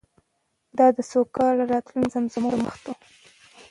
[0.77, 2.93] دا د سوکاله راتلونکې د زمزمو وخت و.